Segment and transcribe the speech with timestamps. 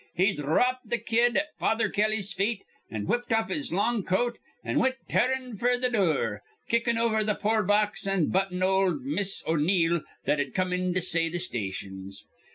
[0.15, 4.79] He dhropped th' kid at Father Kelly's feet, an' whipped off his long coat an'
[4.79, 10.55] wint tearin' f'r th' dure, kickin' over th' poorbox an' buttin' ol' Mis' O'Neill that'd
[10.55, 12.23] come in to say th' stations.